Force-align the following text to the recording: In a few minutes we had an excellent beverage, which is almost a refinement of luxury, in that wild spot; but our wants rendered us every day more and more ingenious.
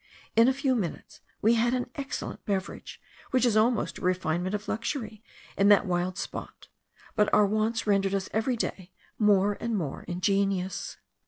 In 0.35 0.47
a 0.47 0.51
few 0.55 0.73
minutes 0.75 1.21
we 1.43 1.53
had 1.53 1.75
an 1.75 1.91
excellent 1.93 2.43
beverage, 2.43 2.99
which 3.29 3.45
is 3.45 3.55
almost 3.55 3.99
a 3.99 4.01
refinement 4.01 4.55
of 4.55 4.67
luxury, 4.67 5.23
in 5.55 5.67
that 5.67 5.85
wild 5.85 6.17
spot; 6.17 6.69
but 7.15 7.31
our 7.31 7.45
wants 7.45 7.85
rendered 7.85 8.15
us 8.15 8.27
every 8.33 8.57
day 8.57 8.91
more 9.19 9.59
and 9.61 9.77
more 9.77 10.01
ingenious. 10.07 10.97